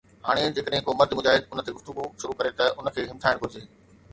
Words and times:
هاڻي 0.27 0.45
جيڪڏهن 0.59 0.81
ڪو 0.87 0.95
مرد 1.01 1.13
مجاهد 1.19 1.45
ان 1.51 1.63
تي 1.67 1.75
”گفتگو“ 1.75 2.07
شروع 2.23 2.37
ڪري 2.39 2.51
ته 2.59 2.73
ان 2.79 2.91
کي 2.97 3.07
همٿائڻ 3.13 3.35
گهرجي؟ 3.45 3.63